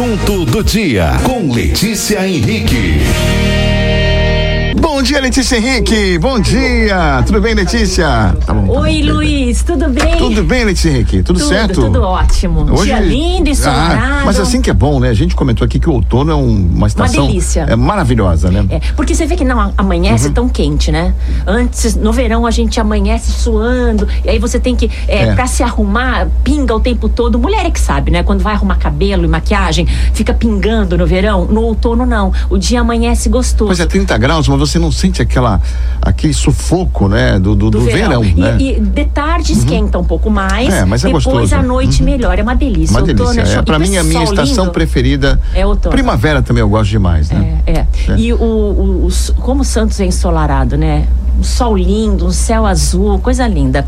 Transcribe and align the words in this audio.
assunto 0.00 0.46
do 0.46 0.64
dia 0.64 1.18
com 1.24 1.52
Letícia 1.52 2.26
Henrique. 2.26 3.00
Bom 5.10 5.14
dia, 5.14 5.22
Letícia 5.22 5.56
Henrique. 5.56 6.18
Bom 6.18 6.38
dia. 6.38 7.24
Tudo 7.26 7.40
bem, 7.40 7.52
Letícia? 7.52 8.32
Tá 8.46 8.54
bom, 8.54 8.78
Oi, 8.78 9.02
Luiz. 9.02 9.60
Tudo 9.64 9.88
bem? 9.88 10.16
Tudo 10.16 10.44
bem, 10.44 10.64
Letícia 10.64 10.88
Henrique? 10.88 11.20
Tudo, 11.24 11.40
tudo 11.40 11.48
certo? 11.48 11.80
Tudo 11.80 12.00
ótimo. 12.02 12.64
Hoje... 12.72 12.84
Dia 12.84 13.00
lindo 13.00 13.48
e 13.48 13.50
ensolarado. 13.50 14.00
Ah, 14.00 14.22
mas 14.24 14.38
assim 14.38 14.62
que 14.62 14.70
é 14.70 14.72
bom, 14.72 15.00
né? 15.00 15.08
A 15.08 15.12
gente 15.12 15.34
comentou 15.34 15.64
aqui 15.64 15.80
que 15.80 15.90
o 15.90 15.94
outono 15.94 16.30
é 16.30 16.34
um, 16.36 16.70
uma 16.76 16.86
estação... 16.86 17.24
Uma 17.24 17.26
delícia. 17.26 17.66
É 17.68 17.74
maravilhosa, 17.74 18.52
né? 18.52 18.64
É, 18.70 18.78
porque 18.94 19.12
você 19.12 19.26
vê 19.26 19.34
que 19.34 19.44
não 19.44 19.74
amanhece 19.76 20.28
uhum. 20.28 20.32
tão 20.32 20.48
quente, 20.48 20.92
né? 20.92 21.12
Antes, 21.44 21.96
no 21.96 22.12
verão, 22.12 22.46
a 22.46 22.52
gente 22.52 22.78
amanhece 22.78 23.32
suando. 23.32 24.06
E 24.24 24.30
aí 24.30 24.38
você 24.38 24.60
tem 24.60 24.76
que, 24.76 24.88
é, 25.08 25.24
é. 25.24 25.34
pra 25.34 25.48
se 25.48 25.64
arrumar, 25.64 26.28
pinga 26.44 26.72
o 26.72 26.78
tempo 26.78 27.08
todo. 27.08 27.36
Mulher 27.36 27.66
é 27.66 27.70
que 27.72 27.80
sabe, 27.80 28.12
né? 28.12 28.22
Quando 28.22 28.44
vai 28.44 28.54
arrumar 28.54 28.76
cabelo 28.76 29.24
e 29.24 29.28
maquiagem, 29.28 29.88
fica 30.14 30.32
pingando 30.32 30.96
no 30.96 31.04
verão. 31.04 31.46
No 31.46 31.62
outono, 31.62 32.06
não. 32.06 32.32
O 32.48 32.56
dia 32.56 32.80
amanhece 32.80 33.28
gostoso. 33.28 33.66
Pois 33.70 33.80
é, 33.80 33.86
30 33.86 34.16
graus, 34.16 34.46
mas 34.46 34.56
você 34.56 34.78
não 34.78 34.99
sente 35.00 35.22
aquela, 35.22 35.60
aquele 36.00 36.34
sufoco, 36.34 37.08
né? 37.08 37.38
Do, 37.38 37.54
do, 37.54 37.70
do, 37.70 37.78
do 37.78 37.80
verão. 37.80 38.22
verão 38.22 38.36
né? 38.36 38.56
e, 38.60 38.80
de 38.80 39.04
tarde 39.06 39.52
uhum. 39.52 39.58
esquenta 39.58 39.98
um 39.98 40.04
pouco 40.04 40.30
mais. 40.30 40.72
É, 40.72 40.84
mas 40.84 41.04
é 41.04 41.06
depois 41.06 41.24
gostoso. 41.24 41.54
à 41.54 41.62
noite 41.62 42.00
uhum. 42.00 42.06
melhor. 42.06 42.38
É 42.38 42.42
uma 42.42 42.54
delícia. 42.54 42.96
Uma 42.96 43.06
delícia. 43.06 43.40
É, 43.40 43.62
pra 43.62 43.78
mim, 43.78 43.96
a 43.96 44.04
minha 44.04 44.24
estação 44.24 44.64
lindo, 44.64 44.72
preferida. 44.72 45.40
É 45.54 45.66
outono. 45.66 45.92
Primavera 45.92 46.42
também 46.42 46.60
eu 46.60 46.68
gosto 46.68 46.90
demais, 46.90 47.30
né? 47.30 47.62
É, 47.66 47.72
é. 47.72 47.86
é. 48.08 48.16
E 48.16 48.32
o, 48.32 48.36
o, 48.36 49.06
o, 49.06 49.34
como 49.40 49.64
Santos 49.64 49.98
é 50.00 50.04
ensolarado, 50.04 50.76
né? 50.76 51.06
um 51.38 51.42
sol 51.42 51.74
lindo, 51.74 52.26
um 52.26 52.30
céu 52.30 52.66
azul, 52.66 53.18
coisa 53.18 53.46
linda. 53.48 53.86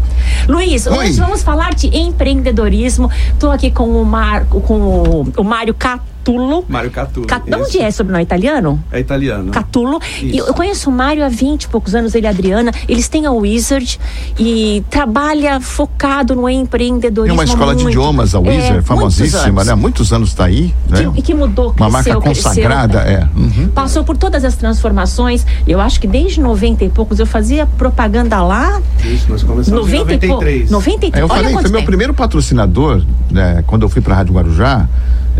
Luiz, 0.49 0.87
Oi. 0.87 0.97
hoje 0.97 1.21
vamos 1.21 1.43
falar 1.43 1.75
de 1.75 1.87
empreendedorismo. 1.95 3.11
Estou 3.29 3.51
aqui 3.51 3.71
com 3.71 4.01
o, 4.01 4.07
Mar, 4.07 4.47
com 4.47 4.75
o, 4.75 5.33
o 5.37 5.45
Mário 5.45 5.75
Cato 5.75 6.12
Catulo. 6.23 6.65
Mário 6.69 6.91
Catulo. 6.91 7.27
Cat... 7.27 7.43
Onde 7.53 7.79
é 7.81 7.91
sobrenome 7.91 8.23
italiano? 8.23 8.83
É 8.93 9.01
italiano. 9.01 9.51
Catulo. 9.51 10.01
E 10.23 10.39
eu 10.39 10.55
conheço 10.55 10.89
o 10.89 10.93
Mário 10.93 11.25
há 11.25 11.29
20 11.29 11.65
e 11.65 11.69
poucos 11.69 11.95
anos, 11.95 12.15
ele 12.15 12.27
e 12.27 12.29
a 12.29 12.31
Adriana. 12.31 12.73
Eles 12.89 13.09
têm 13.09 13.27
a 13.27 13.33
Wizard 13.33 13.99
e 14.39 14.85
trabalha 14.89 15.61
focado 15.61 16.37
no 16.37 16.49
empreendedorismo. 16.49 17.35
É 17.35 17.45
uma 17.45 17.45
escola 17.45 17.75
muito, 17.75 17.83
de 17.83 17.89
idiomas, 17.89 18.35
a 18.35 18.39
Wizard, 18.39 18.79
é, 18.79 18.83
famosíssima, 18.83 19.65
né? 19.65 19.75
Muitos 19.75 20.13
anos 20.13 20.29
está 20.29 20.45
aí. 20.45 20.73
Né? 20.89 21.11
Que, 21.13 21.19
e 21.19 21.23
que 21.23 21.35
mudou, 21.35 21.73
cresceu, 21.73 21.87
Uma 21.87 21.91
marca 21.91 22.21
consagrada, 22.21 23.01
cresceu, 23.01 23.21
é. 23.21 23.29
Uhum. 23.37 23.69
Passou 23.69 24.05
por 24.05 24.17
todas 24.17 24.45
as 24.45 24.55
transformações. 24.55 25.45
Eu 25.67 25.81
acho 25.81 26.01
que 26.01 26.07
desde 26.07 26.41
90 26.41 26.85
e 26.85 26.89
poucos 26.89 27.19
eu 27.19 27.27
fazia 27.27 27.67
propaganda 27.67 28.41
lá. 28.43 28.81
Isso, 29.05 29.27
nós 29.29 29.43
começamos 29.43 29.91
90 29.91 30.25
em 30.25 30.29
93. 30.29 30.71
93. 30.71 31.21
É, 31.21 31.25
eu 31.25 31.29
falei, 31.29 31.53
foi 31.53 31.71
meu 31.71 31.83
primeiro 31.83 32.15
patrocinador, 32.15 33.03
né, 33.31 33.65
quando 33.67 33.83
eu 33.83 33.89
fui 33.89 34.01
para 34.01 34.15
a 34.15 34.17
Rádio 34.19 34.35
Guarujá 34.35 34.89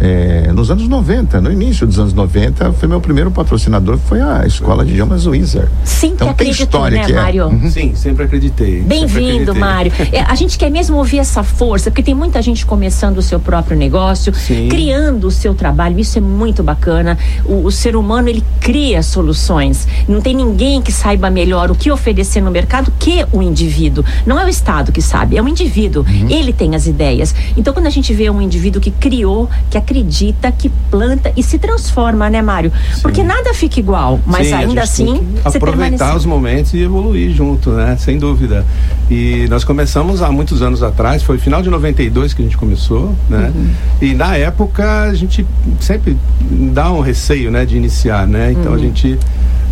é, 0.01 0.51
nos 0.53 0.71
anos 0.71 0.89
90, 0.89 1.41
no 1.41 1.53
início 1.53 1.87
dos 1.87 1.99
anos 1.99 2.13
90, 2.13 2.73
foi 2.73 2.89
meu 2.89 3.01
primeiro 3.01 3.31
patrocinador, 3.31 3.99
foi 3.99 4.21
a 4.21 4.47
Escola 4.47 4.85
de 4.85 4.93
Idiomas 4.93 5.27
Wizard. 5.27 5.69
Sempre 5.85 6.15
então, 6.15 6.35
tem 6.35 6.51
história 6.51 6.99
né, 6.99 7.05
que 7.05 7.13
é. 7.13 7.17
Mário? 7.17 7.47
Uhum. 7.47 7.71
Sim, 7.71 7.95
sempre 7.95 8.25
acreditei. 8.25 8.81
Bem-vindo, 8.81 9.55
Mário. 9.55 9.93
É, 10.13 10.21
a 10.23 10.35
gente 10.35 10.59
quer 10.59 10.71
mesmo 10.71 10.97
ouvir 10.97 11.19
essa 11.19 11.43
força, 11.43 11.91
porque 11.91 12.03
tem 12.03 12.15
muita 12.15 12.41
gente 12.43 12.65
começando 12.65 13.19
o 13.19 13.23
seu 13.23 13.39
próprio 13.39 13.77
negócio, 13.77 14.35
Sim. 14.35 14.69
criando 14.69 15.27
o 15.27 15.31
seu 15.31 15.55
trabalho, 15.55 15.99
isso 15.99 16.19
é 16.19 16.21
muito 16.21 16.63
bacana. 16.63 17.19
O, 17.45 17.67
o, 17.67 17.71
ser 17.71 17.97
humano, 17.97 18.29
ele 18.29 18.43
cria 18.61 19.03
soluções. 19.03 19.87
Não 20.09 20.21
tem 20.21 20.35
ninguém 20.35 20.81
que 20.81 20.93
saiba 20.93 21.31
melhor 21.31 21.71
o 21.71 21.75
que 21.75 21.91
oferecer 21.91 22.41
no 22.41 22.51
mercado 22.51 22.93
que 22.99 23.25
o 23.33 23.43
indivíduo. 23.43 24.05
Não 24.27 24.39
é 24.39 24.45
o 24.45 24.49
Estado 24.49 24.93
que 24.93 25.03
sabe, 25.03 25.37
é 25.37 25.43
o 25.43 25.49
indivíduo. 25.49 26.05
Uhum. 26.09 26.29
Ele 26.29 26.53
tem 26.53 26.75
as 26.75 26.87
ideias. 26.87 27.35
Então, 27.57 27.73
quando 27.73 27.87
a 27.87 27.91
gente 27.91 28.13
vê 28.13 28.29
um 28.31 28.41
indivíduo 28.41 28.81
que 28.81 28.91
criou, 28.91 29.49
que 29.71 29.79
acredita, 29.83 30.51
que 30.51 30.69
planta 30.91 31.33
e 31.37 31.43
se 31.43 31.59
transforma, 31.59 32.31
né, 32.31 32.41
Mário? 32.41 32.73
Sim. 32.95 33.03
Porque 33.03 33.23
nada 33.23 33.53
fica 33.55 33.79
igual, 33.79 34.21
mas 34.27 34.47
Sim, 34.47 34.55
ainda 34.55 34.83
assim. 34.83 35.21
aproveitar 35.45 36.17
os 36.17 36.25
momentos 36.25 36.73
e 36.75 36.81
evoluir 36.81 37.33
junto, 37.33 37.71
né? 37.71 37.97
Sem 37.99 38.19
dúvida. 38.19 38.65
E 39.11 39.47
nós 39.51 39.65
começamos 39.65 40.23
há 40.23 40.31
muitos 40.31 40.63
anos 40.63 40.83
atrás, 40.83 41.23
foi 41.23 41.39
final 41.39 41.63
de 41.63 41.71
92 41.71 42.33
que 42.33 42.43
a 42.43 42.45
gente 42.45 42.57
começou, 42.57 43.15
né? 43.29 43.53
Uhum. 43.55 43.71
E 44.01 44.15
na 44.15 44.37
época 44.37 45.03
a 45.03 45.15
gente 45.15 45.47
sempre 45.81 46.17
dá 46.41 46.91
um 46.91 47.01
receio, 47.01 47.51
né, 47.51 47.65
de 47.67 47.77
iniciar, 47.77 48.27
né? 48.27 48.53
Então 48.53 48.73
uhum. 48.73 48.79
a 48.79 48.81
gente 48.81 49.19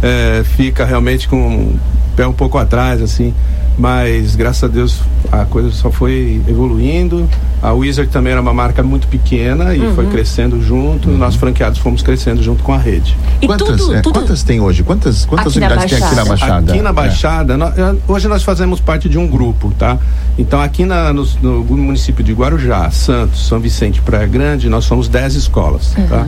é, 0.02 0.42
fica 0.44 0.84
realmente 0.84 1.28
com 1.28 1.36
o 1.36 1.80
pé 2.16 2.26
um 2.26 2.32
pouco 2.32 2.58
atrás, 2.58 3.02
assim 3.02 3.34
mas 3.80 4.36
graças 4.36 4.62
a 4.62 4.68
Deus 4.68 5.00
a 5.32 5.46
coisa 5.46 5.70
só 5.70 5.90
foi 5.90 6.40
evoluindo. 6.46 7.26
A 7.62 7.72
Wizard 7.72 8.10
também 8.10 8.32
era 8.32 8.40
uma 8.40 8.52
marca 8.52 8.82
muito 8.82 9.06
pequena 9.08 9.74
e 9.74 9.80
uhum. 9.80 9.94
foi 9.94 10.06
crescendo 10.06 10.62
junto. 10.62 11.08
Uhum. 11.08 11.16
Nós 11.16 11.34
franqueados 11.34 11.78
fomos 11.78 12.02
crescendo 12.02 12.42
junto 12.42 12.62
com 12.62 12.74
a 12.74 12.78
rede. 12.78 13.16
E 13.40 13.46
quantas, 13.46 13.68
tudo, 13.68 13.94
é, 13.94 14.00
tudo... 14.02 14.18
quantas 14.18 14.42
tem 14.42 14.60
hoje? 14.60 14.82
Quantas, 14.82 15.24
quantas 15.24 15.56
unidades 15.56 15.86
tem 15.86 16.02
aqui 16.02 16.14
na 16.14 16.24
Baixada? 16.24 16.72
Aqui 16.72 16.82
na 16.82 16.92
Baixada, 16.92 17.54
é. 17.54 17.56
nós, 17.56 17.74
hoje 18.06 18.28
nós 18.28 18.42
fazemos 18.42 18.80
parte 18.80 19.08
de 19.08 19.16
um 19.16 19.26
grupo, 19.26 19.72
tá? 19.78 19.98
Então 20.38 20.60
aqui 20.60 20.84
na, 20.84 21.12
no, 21.12 21.24
no, 21.40 21.64
município 21.64 22.22
de 22.22 22.34
Guarujá, 22.34 22.90
Santos, 22.90 23.46
São 23.46 23.60
Vicente, 23.60 24.00
Praia 24.02 24.26
Grande, 24.26 24.68
nós 24.68 24.84
somos 24.84 25.08
10 25.08 25.36
escolas, 25.36 25.92
tá? 25.92 26.00
uhum. 26.00 26.08
tá? 26.08 26.26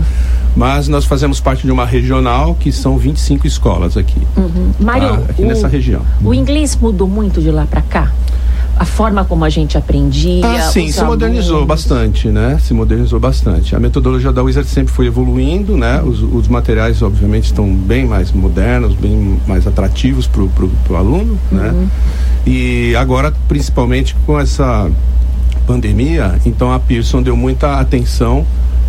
Mas 0.55 0.87
nós 0.89 1.05
fazemos 1.05 1.41
parte 1.41 1.65
de 1.65 1.73
uma 1.73 1.87
regional 1.87 2.55
que 2.55 2.71
são 2.71 2.99
25 2.99 3.47
escolas 3.47 3.97
aqui. 3.97 4.21
Uhum. 4.37 4.73
Mário, 4.81 5.09
tá? 5.09 5.31
aqui 5.31 5.43
o, 5.43 5.47
nessa 5.47 5.67
região. 5.67 6.03
O 6.23 6.35
inglês 6.35 6.77
mudou 6.77 7.09
muito 7.09 7.41
de 7.41 7.51
lá 7.51 7.67
para 7.67 7.83
cá? 7.83 8.13
a 8.77 8.85
forma 8.85 9.25
como 9.25 9.45
a 9.45 9.51
gente 9.51 9.77
aprendia. 9.77 10.45
Ah, 10.45 10.63
sim, 10.63 10.91
se 10.91 11.03
modernizou 11.05 11.57
alunos. 11.57 11.69
bastante, 11.69 12.29
né? 12.29 12.59
Se 12.61 12.73
modernizou 12.73 13.21
bastante. 13.21 13.77
A 13.77 13.81
metodologia 13.81 14.33
da 14.33 14.43
Wizard 14.43 14.69
sempre 14.69 14.93
foi 14.93 15.07
evoluindo, 15.07 15.77
né? 15.77 16.03
Os, 16.03 16.23
os 16.23 16.49
materiais, 16.49 17.03
obviamente, 17.03 17.45
estão 17.45 17.73
bem 17.73 18.07
mais 18.07 18.33
modernos, 18.33 18.95
bem 18.95 19.39
mais 19.47 19.67
atrativos 19.67 20.27
para 20.27 20.43
o 20.43 20.97
aluno, 20.97 21.39
né? 21.51 21.69
uhum. 21.69 21.81
né? 21.83 21.89
E 22.47 22.97
agora, 22.97 23.33
principalmente 23.47 24.17
com 24.27 24.41
essa 24.41 24.91
pandemia, 25.67 26.41
então 26.45 26.73
a 26.73 26.81
Pearson 26.81 27.23
deu 27.23 27.37
muita 27.37 27.79
atenção 27.79 28.45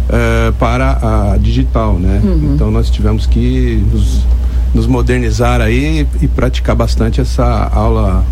uh, 0.09 0.53
para 0.53 1.33
a 1.33 1.37
digital, 1.37 1.97
né? 1.99 2.21
Uhum. 2.23 2.53
Então 2.55 2.71
nós 2.71 2.89
tivemos 2.89 3.25
que 3.25 3.83
nos, 3.91 4.25
nos 4.73 4.87
modernizar 4.87 5.61
aí 5.61 6.07
e 6.21 6.27
praticar 6.27 6.75
bastante 6.75 7.21
essa 7.21 7.69
aula 7.73 8.23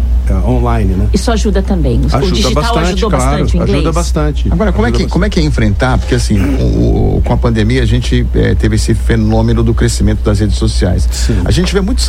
online, 0.46 0.94
né? 0.94 1.08
Isso 1.14 1.32
ajuda 1.32 1.62
também. 1.62 2.02
Ajuda 2.06 2.26
o 2.26 2.32
digital 2.32 2.64
bastante, 2.64 2.88
ajudou 2.88 3.10
claro, 3.10 3.32
bastante 3.32 3.54
o 3.54 3.58
inglês. 3.58 3.76
Ajuda 3.76 3.92
bastante. 3.92 4.48
Agora, 4.52 4.72
como, 4.72 4.88
é 4.88 4.92
que, 4.92 5.08
como 5.08 5.26
é 5.26 5.30
que 5.30 5.40
é 5.40 5.44
enfrentar? 5.44 5.98
Porque 5.98 6.16
assim, 6.16 6.40
o, 6.40 7.18
o, 7.18 7.22
com 7.24 7.34
a 7.34 7.38
pandemia 7.38 7.82
a 7.82 7.86
gente 7.86 8.26
é, 8.36 8.56
teve 8.56 8.76
esse 8.76 8.94
fenômeno 8.94 9.64
do 9.64 9.74
crescimento 9.74 10.24
das 10.24 10.40
redes 10.40 10.58
sociais. 10.58 11.08
Sim. 11.12 11.42
A 11.46 11.52
gente 11.52 11.74
vê 11.74 11.82
muitos, 11.82 12.08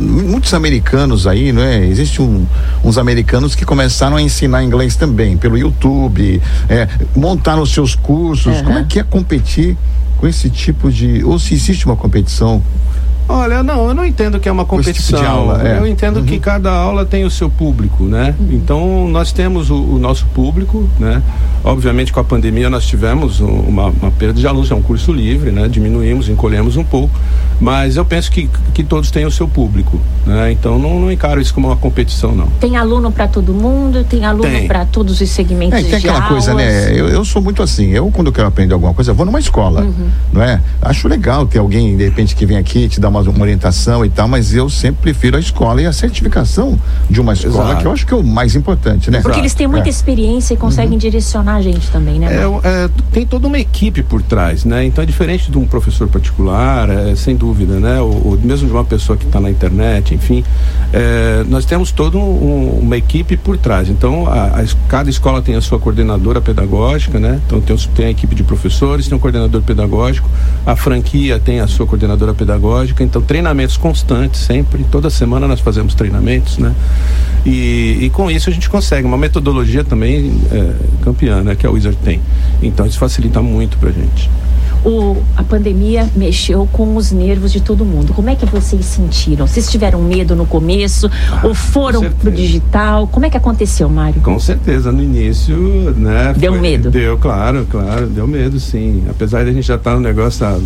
muitos 0.00 0.54
americanos 0.54 1.26
aí, 1.26 1.52
não 1.52 1.62
é? 1.62 1.84
Existem 1.86 2.24
um, 2.24 2.46
uns 2.84 2.98
americanos 2.98 3.54
que 3.54 3.64
começaram 3.64 4.16
a 4.16 4.22
ensinar 4.22 4.62
inglês 4.62 4.96
também, 4.96 5.36
pelo 5.36 5.56
YouTube, 5.56 6.40
é, 6.68 6.88
montaram 7.14 7.62
os 7.62 7.72
seus 7.72 7.94
cursos. 7.94 8.56
Uhum. 8.58 8.64
Como 8.64 8.78
é 8.78 8.84
que 8.84 8.98
é 8.98 9.02
competir 9.02 9.76
com 10.18 10.26
esse 10.26 10.50
tipo 10.50 10.90
de. 10.90 11.22
Ou 11.24 11.38
se 11.38 11.54
existe 11.54 11.86
uma 11.86 11.96
competição 11.96 12.62
Olha, 13.28 13.62
não, 13.62 13.88
eu 13.88 13.94
não 13.94 14.06
entendo 14.06 14.40
que 14.40 14.48
é 14.48 14.52
uma 14.52 14.64
competição. 14.64 15.18
Tipo 15.18 15.30
aula, 15.30 15.68
é. 15.68 15.78
Eu 15.78 15.86
entendo 15.86 16.18
uhum. 16.18 16.24
que 16.24 16.38
cada 16.38 16.70
aula 16.70 17.04
tem 17.04 17.24
o 17.24 17.30
seu 17.30 17.50
público, 17.50 18.04
né? 18.04 18.34
Uhum. 18.38 18.48
Então 18.52 19.08
nós 19.08 19.32
temos 19.32 19.70
o, 19.70 19.76
o, 19.76 19.98
nosso 19.98 20.26
público, 20.26 20.88
né? 20.98 21.22
Obviamente 21.62 22.12
com 22.12 22.20
a 22.20 22.24
pandemia 22.24 22.70
nós 22.70 22.86
tivemos 22.86 23.40
uma, 23.40 23.88
uma 23.88 24.10
perda 24.10 24.40
de 24.40 24.46
alunos, 24.46 24.70
é 24.70 24.74
um 24.74 24.82
curso 24.82 25.12
livre, 25.12 25.50
né? 25.50 25.68
Diminuímos, 25.68 26.28
encolhemos 26.28 26.76
um 26.76 26.84
pouco, 26.84 27.18
mas 27.60 27.96
eu 27.96 28.04
penso 28.04 28.30
que, 28.30 28.48
que 28.72 28.82
todos 28.82 29.10
têm 29.10 29.26
o 29.26 29.30
seu 29.30 29.46
público, 29.46 30.00
né? 30.26 30.50
Então 30.50 30.78
não, 30.78 30.98
não 30.98 31.12
encaro 31.12 31.40
isso 31.40 31.52
como 31.52 31.68
uma 31.68 31.76
competição, 31.76 32.34
não. 32.34 32.46
Tem 32.60 32.76
aluno 32.76 33.12
para 33.12 33.28
todo 33.28 33.52
mundo, 33.52 34.04
tem 34.04 34.24
aluno 34.24 34.66
para 34.66 34.86
todos 34.86 35.20
os 35.20 35.28
segmentos. 35.28 35.78
É, 35.78 35.82
tem 35.82 35.94
aquela 35.96 36.14
aulas. 36.14 36.28
coisa, 36.28 36.54
né? 36.54 36.98
Eu, 36.98 37.08
eu 37.08 37.24
sou 37.24 37.42
muito 37.42 37.62
assim. 37.62 37.90
Eu 37.90 38.10
quando 38.10 38.28
eu 38.28 38.32
quero 38.32 38.48
aprender 38.48 38.72
alguma 38.72 38.94
coisa, 38.94 39.10
eu 39.10 39.14
vou 39.14 39.26
numa 39.26 39.38
escola, 39.38 39.82
uhum. 39.82 40.08
não 40.32 40.42
é? 40.42 40.60
Acho 40.80 41.08
legal 41.08 41.46
ter 41.46 41.58
alguém 41.58 41.96
de 41.96 42.04
repente 42.04 42.34
que 42.34 42.46
vem 42.46 42.56
aqui 42.56 42.88
te 42.88 43.00
dá 43.00 43.08
uma, 43.08 43.17
uma 43.26 43.40
orientação 43.40 44.04
e 44.04 44.10
tal, 44.10 44.28
mas 44.28 44.54
eu 44.54 44.70
sempre 44.70 45.02
prefiro 45.02 45.36
a 45.36 45.40
escola 45.40 45.82
e 45.82 45.86
a 45.86 45.92
certificação 45.92 46.78
de 47.10 47.20
uma 47.20 47.32
escola 47.32 47.70
Exato. 47.70 47.80
que 47.80 47.86
eu 47.86 47.92
acho 47.92 48.06
que 48.06 48.14
é 48.14 48.16
o 48.16 48.22
mais 48.22 48.54
importante, 48.54 49.10
né? 49.10 49.20
Porque 49.20 49.40
eles 49.40 49.54
têm 49.54 49.66
muita 49.66 49.88
é. 49.88 49.90
experiência 49.90 50.54
e 50.54 50.56
conseguem 50.56 50.92
uhum. 50.92 50.98
direcionar 50.98 51.56
a 51.56 51.62
gente 51.62 51.90
também, 51.90 52.20
né? 52.20 52.28
É, 52.32 52.84
é, 52.84 52.90
tem 53.10 53.26
toda 53.26 53.46
uma 53.46 53.58
equipe 53.58 54.02
por 54.02 54.22
trás, 54.22 54.64
né? 54.64 54.84
Então 54.84 55.02
é 55.02 55.06
diferente 55.06 55.50
de 55.50 55.58
um 55.58 55.66
professor 55.66 56.06
particular, 56.08 56.88
é, 56.88 57.16
sem 57.16 57.34
dúvida, 57.34 57.80
né? 57.80 57.88
né? 57.88 58.00
Ou, 58.00 58.28
ou 58.28 58.38
mesmo 58.38 58.66
de 58.66 58.72
uma 58.72 58.84
pessoa 58.84 59.16
que 59.16 59.24
está 59.24 59.40
na 59.40 59.50
internet, 59.50 60.14
enfim, 60.14 60.44
é, 60.92 61.44
nós 61.48 61.64
temos 61.64 61.90
toda 61.90 62.18
um, 62.18 62.78
uma 62.80 62.96
equipe 62.96 63.36
por 63.36 63.56
trás. 63.56 63.88
Então, 63.88 64.26
a, 64.26 64.60
a, 64.60 64.64
cada 64.86 65.08
escola 65.08 65.40
tem 65.40 65.54
a 65.54 65.60
sua 65.60 65.78
coordenadora 65.78 66.40
pedagógica, 66.40 67.18
né? 67.18 67.40
Então 67.46 67.60
tem, 67.60 67.76
tem 67.94 68.06
a 68.06 68.10
equipe 68.10 68.34
de 68.34 68.44
professores, 68.44 69.08
tem 69.08 69.16
um 69.16 69.20
coordenador 69.20 69.62
pedagógico, 69.62 70.28
a 70.66 70.76
franquia 70.76 71.38
tem 71.38 71.60
a 71.60 71.66
sua 71.66 71.86
coordenadora 71.86 72.34
pedagógica. 72.34 73.02
Então, 73.08 73.22
treinamentos 73.22 73.78
constantes, 73.78 74.42
sempre, 74.42 74.84
toda 74.84 75.08
semana 75.08 75.48
nós 75.48 75.60
fazemos 75.60 75.94
treinamentos, 75.94 76.58
né? 76.58 76.74
E, 77.46 77.98
e 78.02 78.10
com 78.10 78.30
isso 78.30 78.50
a 78.50 78.52
gente 78.52 78.68
consegue 78.68 79.06
uma 79.06 79.16
metodologia 79.16 79.82
também 79.82 80.30
é, 80.52 80.74
campeã, 81.02 81.42
né? 81.42 81.56
Que 81.56 81.66
a 81.66 81.70
Wizard 81.70 81.96
tem. 82.04 82.20
Então, 82.62 82.84
isso 82.84 82.98
facilita 82.98 83.40
muito 83.40 83.78
para 83.78 83.88
a 83.88 83.92
gente. 83.92 84.28
O, 84.88 85.22
a 85.36 85.42
pandemia 85.42 86.08
mexeu 86.16 86.66
com 86.72 86.96
os 86.96 87.12
nervos 87.12 87.52
de 87.52 87.60
todo 87.60 87.84
mundo. 87.84 88.14
Como 88.14 88.30
é 88.30 88.34
que 88.34 88.46
vocês 88.46 88.86
sentiram? 88.86 89.46
Vocês 89.46 89.70
tiveram 89.70 90.00
medo 90.00 90.34
no 90.34 90.46
começo 90.46 91.10
ah, 91.30 91.40
ou 91.44 91.54
foram 91.54 92.10
pro 92.10 92.30
digital? 92.30 93.06
Como 93.06 93.26
é 93.26 93.30
que 93.30 93.36
aconteceu, 93.36 93.88
Mário? 93.90 94.20
Com 94.22 94.38
certeza, 94.40 94.90
no 94.90 95.02
início, 95.02 95.56
né? 95.96 96.34
Deu 96.36 96.52
foi, 96.52 96.60
medo? 96.60 96.90
Deu, 96.90 97.18
claro, 97.18 97.66
claro, 97.70 98.06
deu 98.06 98.26
medo, 98.26 98.58
sim. 98.58 99.04
Apesar 99.10 99.44
de 99.44 99.50
a 99.50 99.52
gente 99.52 99.66
já 99.66 99.74
estar 99.74 99.90
tá 99.90 99.96
no 99.96 100.02
negócio 100.02 100.46
há 100.46 100.58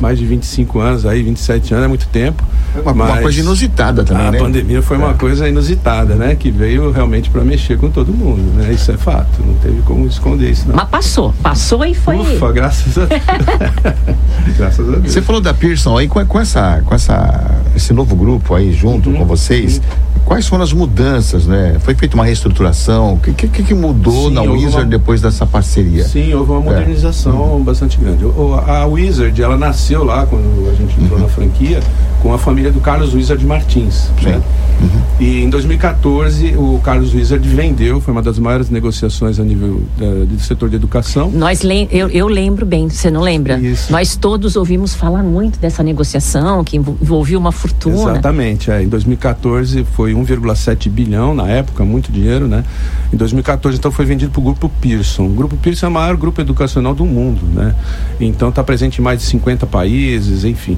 mais 0.00 0.18
de 0.18 0.26
25 0.26 0.80
anos 0.80 1.06
aí, 1.06 1.22
27 1.22 1.74
anos, 1.74 1.84
é 1.84 1.88
muito 1.88 2.08
tempo. 2.08 2.42
Uma, 2.82 2.92
uma 2.92 3.18
coisa 3.18 3.40
inusitada 3.40 4.02
também, 4.02 4.26
a 4.26 4.32
né? 4.32 4.38
Pandemia 4.38 4.82
foi 4.82 4.96
é. 4.96 5.00
uma 5.00 5.14
coisa 5.14 5.48
inusitada, 5.48 6.16
né? 6.16 6.34
Que 6.34 6.50
veio 6.50 6.90
realmente 6.90 7.30
para 7.30 7.42
mexer 7.42 7.78
com 7.78 7.90
todo 7.90 8.12
mundo, 8.12 8.42
né? 8.56 8.72
Isso 8.72 8.90
é 8.90 8.96
fato, 8.96 9.40
não 9.44 9.54
teve 9.54 9.82
como 9.82 10.06
esconder 10.06 10.50
isso, 10.50 10.68
não. 10.68 10.74
Mas 10.74 10.88
passou, 10.88 11.32
passou 11.42 11.84
e 11.84 11.94
foi. 11.94 12.16
Ufa, 12.16 12.50
graças 12.50 12.98
a 12.98 13.04
Deus. 13.04 13.67
graças 14.56 14.88
a 14.88 14.96
Deus. 14.98 15.12
Você 15.12 15.22
falou 15.22 15.40
da 15.40 15.54
Pearson 15.54 15.96
aí, 15.96 16.08
com, 16.08 16.24
com, 16.26 16.40
essa, 16.40 16.82
com 16.84 16.94
essa, 16.94 17.62
esse 17.74 17.92
novo 17.92 18.16
grupo 18.16 18.54
aí 18.54 18.72
junto 18.72 19.10
uhum, 19.10 19.16
com 19.16 19.24
vocês, 19.24 19.78
uhum. 19.78 19.82
Quais 20.28 20.46
foram 20.46 20.62
as 20.62 20.74
mudanças, 20.74 21.46
né? 21.46 21.78
Foi 21.80 21.94
feita 21.94 22.14
uma 22.14 22.24
reestruturação? 22.24 23.14
O 23.14 23.18
que, 23.18 23.32
que, 23.32 23.62
que 23.62 23.74
mudou 23.74 24.28
Sim, 24.28 24.34
na 24.34 24.42
Wizard 24.42 24.80
uma... 24.80 24.84
depois 24.84 25.22
dessa 25.22 25.46
parceria? 25.46 26.04
Sim, 26.04 26.34
houve 26.34 26.52
uma 26.52 26.60
é. 26.60 26.64
modernização 26.64 27.56
é. 27.58 27.64
bastante 27.64 27.96
grande. 27.96 28.24
A 28.66 28.84
Wizard, 28.84 29.42
ela 29.42 29.56
nasceu 29.56 30.04
lá 30.04 30.26
quando 30.26 30.68
a 30.70 30.74
gente 30.74 31.00
entrou 31.00 31.18
uhum. 31.18 31.24
na 31.24 31.30
franquia 31.30 31.80
com 32.22 32.34
a 32.34 32.38
família 32.38 32.70
do 32.70 32.80
Carlos 32.80 33.14
Wizard 33.14 33.44
Martins. 33.46 34.10
Sim. 34.20 34.26
Né? 34.26 34.42
Uhum. 34.80 35.00
E 35.18 35.42
em 35.42 35.50
2014 35.50 36.54
o 36.56 36.78
Carlos 36.84 37.14
Wizard 37.14 37.48
vendeu, 37.48 38.00
foi 38.00 38.12
uma 38.12 38.22
das 38.22 38.38
maiores 38.38 38.70
negociações 38.70 39.40
a 39.40 39.44
nível 39.44 39.82
uh, 40.00 40.26
do 40.26 40.38
setor 40.40 40.68
de 40.68 40.76
educação. 40.76 41.30
Nós 41.30 41.62
eu, 41.90 42.08
eu 42.08 42.28
lembro 42.28 42.66
bem, 42.66 42.88
você 42.88 43.10
não 43.10 43.22
lembra? 43.22 43.58
Isso. 43.58 43.90
Nós 43.90 44.14
todos 44.14 44.56
ouvimos 44.56 44.94
falar 44.94 45.22
muito 45.22 45.58
dessa 45.58 45.82
negociação 45.82 46.62
que 46.62 46.76
envolvia 46.76 47.38
uma 47.38 47.50
fortuna. 47.50 48.12
Exatamente, 48.12 48.70
é. 48.70 48.82
Em 48.82 48.88
2014 48.88 49.84
foi 49.94 50.14
1,7 50.24 50.90
bilhão 50.90 51.34
na 51.34 51.48
época, 51.48 51.84
muito 51.84 52.10
dinheiro, 52.10 52.46
né? 52.46 52.64
Em 53.12 53.16
2014 53.16 53.78
então 53.78 53.90
foi 53.90 54.04
vendido 54.04 54.30
para 54.30 54.40
o 54.40 54.44
grupo 54.44 54.68
Pearson. 54.80 55.26
O 55.26 55.30
grupo 55.30 55.56
Pearson 55.56 55.86
é 55.86 55.88
o 55.88 55.92
maior 55.92 56.16
grupo 56.16 56.40
educacional 56.40 56.94
do 56.94 57.04
mundo, 57.04 57.40
né? 57.54 57.74
Então 58.20 58.48
está 58.48 58.62
presente 58.62 59.00
em 59.00 59.02
mais 59.02 59.20
de 59.20 59.26
50 59.26 59.66
países, 59.66 60.44
enfim. 60.44 60.76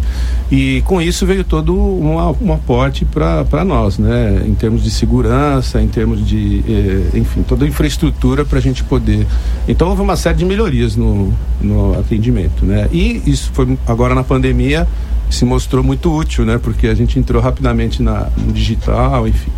E 0.51 0.83
com 0.87 1.01
isso 1.01 1.27
veio 1.27 1.45
todo 1.45 1.75
uma, 1.75 2.31
um 2.41 2.53
aporte 2.53 3.05
para 3.05 3.65
nós, 3.65 3.99
né? 3.99 4.43
Em 4.47 4.55
termos 4.55 4.83
de 4.83 4.91
segurança, 4.91 5.81
em 5.81 5.89
termos 5.89 6.27
de, 6.27 6.65
eh, 6.69 7.19
enfim, 7.19 7.43
toda 7.43 7.65
a 7.65 7.69
infraestrutura 7.69 8.45
para 8.45 8.59
a 8.59 8.63
gente 8.63 8.85
poder. 8.85 9.27
Então 9.69 9.89
houve 9.89 10.03
uma 10.03 10.17
série 10.17 10.39
de 10.39 10.45
melhorias 10.45 10.97
no, 10.97 11.33
no 11.61 11.99
atendimento, 11.99 12.65
né? 12.65 12.89
E 12.93 13.23
isso 13.27 13.51
foi 13.53 13.79
agora 13.87 14.15
na 14.15 14.25
pandemia 14.25 14.87
se 15.31 15.45
mostrou 15.45 15.83
muito 15.83 16.13
útil, 16.15 16.45
né? 16.45 16.59
Porque 16.59 16.87
a 16.89 16.95
gente 16.95 17.19
entrou 17.19 17.41
rapidamente 17.41 18.03
na, 18.03 18.29
no 18.37 18.53
digital, 18.53 19.27
enfim. 19.27 19.53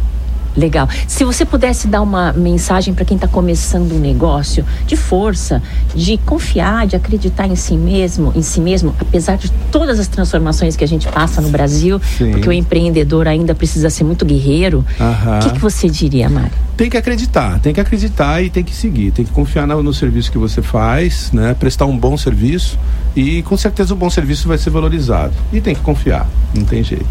Legal. 0.56 0.88
Se 1.06 1.24
você 1.24 1.44
pudesse 1.44 1.88
dar 1.88 2.02
uma 2.02 2.32
mensagem 2.32 2.92
para 2.92 3.04
quem 3.04 3.14
está 3.14 3.26
começando 3.26 3.92
um 3.92 3.98
negócio 3.98 4.64
de 4.86 4.96
força, 4.96 5.62
de 5.94 6.18
confiar, 6.18 6.86
de 6.86 6.96
acreditar 6.96 7.46
em 7.46 7.56
si 7.56 7.76
mesmo, 7.76 8.32
em 8.34 8.42
si 8.42 8.60
mesmo, 8.60 8.94
apesar 9.00 9.36
de 9.36 9.50
todas 9.70 9.98
as 9.98 10.06
transformações 10.06 10.76
que 10.76 10.84
a 10.84 10.88
gente 10.88 11.08
passa 11.08 11.40
no 11.40 11.48
Brasil, 11.48 12.00
Sim. 12.18 12.32
porque 12.32 12.48
o 12.48 12.52
empreendedor 12.52 13.26
ainda 13.26 13.54
precisa 13.54 13.88
ser 13.88 14.04
muito 14.04 14.24
guerreiro. 14.24 14.84
O 14.98 15.44
que, 15.44 15.54
que, 15.54 15.58
você 15.58 15.88
diria, 15.88 16.28
Mário? 16.28 16.52
Tem 16.76 16.90
que 16.90 16.96
acreditar, 16.96 17.58
tem 17.60 17.72
que 17.72 17.80
acreditar 17.80 18.42
e 18.42 18.50
tem 18.50 18.62
que 18.62 18.74
seguir, 18.74 19.10
tem 19.12 19.24
que 19.24 19.32
confiar 19.32 19.66
no, 19.66 19.82
no 19.82 19.94
serviço 19.94 20.30
que 20.30 20.38
você 20.38 20.60
faz, 20.60 21.30
né? 21.32 21.54
Prestar 21.54 21.86
um 21.86 21.96
bom 21.96 22.16
serviço 22.16 22.78
e 23.16 23.42
com 23.42 23.56
certeza 23.56 23.94
o 23.94 23.96
bom 23.96 24.10
serviço 24.10 24.48
vai 24.48 24.58
ser 24.58 24.70
valorizado. 24.70 25.32
E 25.52 25.60
tem 25.60 25.74
que 25.74 25.80
confiar, 25.80 26.28
não 26.54 26.64
tem 26.64 26.82
jeito. 26.82 27.06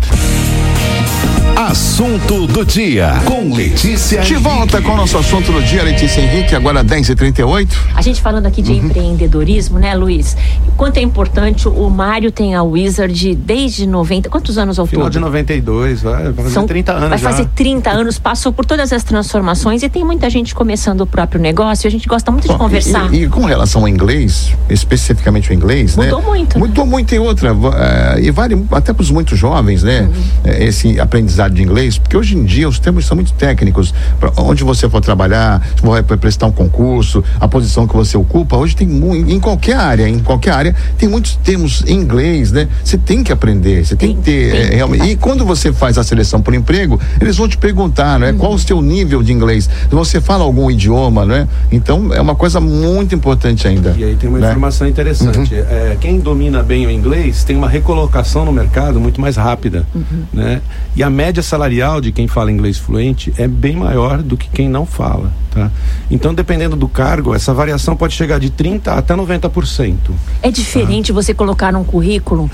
Assunto 1.55 2.47
do 2.47 2.65
dia 2.65 3.21
com 3.25 3.53
Letícia. 3.53 4.21
De 4.21 4.35
volta 4.35 4.81
com 4.81 4.93
o 4.93 4.95
nosso 4.95 5.17
assunto 5.17 5.51
do 5.51 5.61
dia, 5.61 5.83
Letícia 5.83 6.21
Henrique, 6.21 6.55
agora 6.55 6.83
10h38. 6.83 7.67
A 7.93 8.01
gente 8.01 8.21
falando 8.21 8.45
aqui 8.45 8.61
de 8.61 8.71
uhum. 8.71 8.85
empreendedorismo, 8.85 9.77
né, 9.77 9.93
Luiz? 9.93 10.35
Quanto 10.77 10.97
é 10.97 11.01
importante, 11.01 11.67
o 11.67 11.89
Mário 11.89 12.31
tem 12.31 12.55
a 12.55 12.63
Wizard 12.63 13.35
desde 13.35 13.85
90. 13.85 14.29
Quantos 14.29 14.57
anos 14.57 14.79
ao 14.79 14.85
Final 14.85 15.05
todo? 15.05 15.13
de 15.13 15.19
92, 15.19 16.01
vai, 16.01 16.33
fazer 16.33 16.49
São, 16.49 16.65
30 16.65 16.91
anos. 16.93 17.09
Vai 17.09 17.17
já. 17.17 17.29
fazer 17.29 17.45
30 17.53 17.89
anos, 17.91 18.17
passou 18.17 18.53
por 18.53 18.65
todas 18.65 18.91
as 18.93 19.03
transformações 19.03 19.83
e 19.83 19.89
tem 19.89 20.03
muita 20.03 20.29
gente 20.29 20.55
começando 20.55 21.01
o 21.01 21.07
próprio 21.07 21.39
negócio. 21.39 21.87
A 21.87 21.91
gente 21.91 22.07
gosta 22.07 22.31
muito 22.31 22.47
Bom, 22.47 22.53
de 22.53 22.59
conversar. 22.59 23.13
E, 23.13 23.23
e, 23.23 23.27
com 23.27 23.45
relação 23.45 23.81
ao 23.81 23.87
inglês, 23.87 24.55
especificamente 24.69 25.51
o 25.51 25.53
inglês, 25.53 25.95
Mudou 25.95 26.03
né? 26.03 26.11
Mudou 26.15 26.31
muito. 26.31 26.59
Mudou 26.59 26.85
muito 26.85 27.13
em 27.13 27.19
outra. 27.19 27.53
Uh, 27.53 28.19
e 28.19 28.31
vale 28.31 28.65
até 28.71 28.93
para 28.93 29.03
os 29.03 29.11
muito 29.11 29.35
jovens, 29.35 29.83
né? 29.83 30.09
Uhum. 30.45 30.51
Esse 30.51 30.99
aprendizado 30.99 31.40
de 31.49 31.63
inglês, 31.63 31.97
porque 31.97 32.15
hoje 32.15 32.37
em 32.37 32.43
dia 32.43 32.67
os 32.67 32.79
termos 32.79 33.05
são 33.05 33.15
muito 33.15 33.33
técnicos. 33.33 33.93
Pra 34.19 34.31
onde 34.37 34.63
você 34.63 34.89
for 34.89 35.01
trabalhar, 35.01 35.61
vai 35.81 36.03
prestar 36.03 36.47
um 36.47 36.51
concurso, 36.51 37.23
a 37.39 37.47
posição 37.47 37.87
que 37.87 37.95
você 37.95 38.17
ocupa, 38.17 38.57
hoje 38.57 38.75
tem 38.75 38.87
em 38.87 39.39
qualquer 39.39 39.75
área, 39.75 40.07
em 40.07 40.19
qualquer 40.19 40.51
área, 40.51 40.75
tem 40.97 41.07
muitos 41.07 41.35
termos 41.37 41.83
em 41.87 41.95
inglês, 41.95 42.51
né? 42.51 42.67
Você 42.83 42.97
tem 42.97 43.23
que 43.23 43.31
aprender, 43.31 43.85
você 43.85 43.95
tem, 43.95 44.09
tem, 44.09 44.17
que 44.17 44.23
ter 44.23 44.51
tem, 44.51 44.61
é, 44.61 44.75
realmente. 44.75 45.05
E 45.05 45.15
quando 45.15 45.45
você 45.45 45.71
faz 45.71 45.97
a 45.97 46.03
seleção 46.03 46.41
por 46.41 46.53
emprego, 46.53 46.99
eles 47.19 47.37
vão 47.37 47.47
te 47.47 47.57
perguntar, 47.57 48.19
né? 48.19 48.31
Uhum. 48.31 48.37
Qual 48.37 48.53
o 48.53 48.59
seu 48.59 48.81
nível 48.81 49.23
de 49.23 49.31
inglês? 49.31 49.69
Você 49.89 50.19
fala 50.19 50.43
algum 50.43 50.69
idioma, 50.69 51.25
né? 51.25 51.47
Então 51.71 52.13
é 52.13 52.21
uma 52.21 52.35
coisa 52.35 52.59
muito 52.59 53.15
importante 53.15 53.67
ainda. 53.67 53.95
E 53.97 54.03
aí 54.03 54.15
tem 54.15 54.29
uma 54.29 54.39
né? 54.39 54.47
informação 54.49 54.87
interessante. 54.87 55.53
Uhum. 55.53 55.65
É, 55.69 55.97
quem 55.99 56.19
domina 56.19 56.61
bem 56.63 56.85
o 56.85 56.91
inglês 56.91 57.43
tem 57.43 57.55
uma 57.55 57.69
recolocação 57.69 58.45
no 58.45 58.51
mercado 58.51 58.99
muito 58.99 59.21
mais 59.21 59.35
rápida, 59.35 59.85
uhum. 59.93 60.23
né? 60.33 60.61
E 60.95 61.03
a 61.03 61.09
média 61.09 61.30
salarial 61.39 62.01
de 62.01 62.11
quem 62.11 62.27
fala 62.27 62.51
inglês 62.51 62.77
fluente 62.77 63.31
é 63.37 63.47
bem 63.47 63.75
maior 63.75 64.23
do 64.23 64.35
que 64.35 64.49
quem 64.49 64.67
não 64.67 64.85
fala. 64.85 65.31
Tá? 65.51 65.69
Então, 66.09 66.33
dependendo 66.33 66.77
do 66.77 66.87
cargo, 66.87 67.35
essa 67.35 67.53
variação 67.53 67.95
pode 67.95 68.13
chegar 68.13 68.39
de 68.39 68.49
30% 68.49 68.87
até 68.87 69.13
90%. 69.13 69.95
É 70.41 70.49
diferente 70.49 71.09
tá? 71.09 71.13
você 71.13 71.33
colocar 71.33 71.73
num 71.73 71.83
currículo 71.83 72.49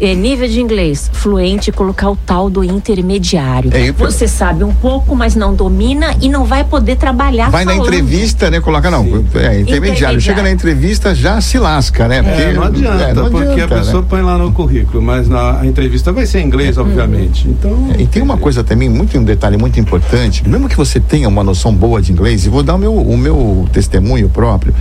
é, 0.00 0.14
nível 0.14 0.48
de 0.48 0.58
inglês 0.58 1.10
fluente 1.12 1.68
e 1.68 1.72
colocar 1.72 2.10
o 2.10 2.16
tal 2.16 2.48
do 2.48 2.64
intermediário. 2.64 3.70
É, 3.74 3.92
você 3.92 4.26
sabe 4.26 4.64
um 4.64 4.72
pouco, 4.72 5.14
mas 5.14 5.34
não 5.34 5.54
domina 5.54 6.16
e 6.22 6.28
não 6.28 6.46
vai 6.46 6.64
poder 6.64 6.96
trabalhar. 6.96 7.50
Vai 7.50 7.64
falando. 7.64 7.80
na 7.80 7.84
entrevista, 7.84 8.50
né? 8.50 8.60
Coloca 8.60 8.90
não. 8.90 9.00
É, 9.00 9.10
intermediário. 9.10 9.60
intermediário. 9.60 10.20
Chega 10.20 10.42
na 10.42 10.50
entrevista, 10.50 11.14
já 11.14 11.40
se 11.42 11.58
lasca, 11.58 12.08
né? 12.08 12.22
Porque, 12.22 12.42
é, 12.42 12.52
não 12.54 12.62
adianta, 12.62 13.04
é, 13.04 13.12
não 13.12 13.30
porque 13.30 13.46
adianta, 13.46 13.74
a 13.74 13.78
pessoa 13.78 14.02
né? 14.02 14.08
põe 14.08 14.22
lá 14.22 14.38
no 14.38 14.52
currículo, 14.52 15.02
mas 15.02 15.28
na 15.28 15.60
entrevista 15.66 16.12
vai 16.12 16.24
ser 16.24 16.40
em 16.40 16.46
inglês, 16.46 16.78
obviamente. 16.78 17.46
Então. 17.46 17.90
Tem 18.18 18.24
uma 18.24 18.36
coisa 18.36 18.64
também, 18.64 18.88
muito 18.88 19.16
um 19.16 19.22
detalhe 19.22 19.56
muito 19.56 19.78
importante, 19.78 20.42
mesmo 20.48 20.68
que 20.68 20.76
você 20.76 20.98
tenha 20.98 21.28
uma 21.28 21.44
noção 21.44 21.72
boa 21.72 22.02
de 22.02 22.10
inglês, 22.10 22.44
e 22.44 22.48
vou 22.48 22.64
dar 22.64 22.74
o 22.74 22.78
meu, 22.78 22.92
o 22.92 23.16
meu 23.16 23.64
testemunho 23.72 24.28
próprio. 24.28 24.74